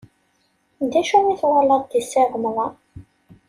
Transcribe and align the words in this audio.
Acu 0.99 1.17
i 1.31 1.35
twalaḍ 1.41 1.81
deg 1.91 2.03
Si 2.11 2.21
Remḍan? 2.31 2.73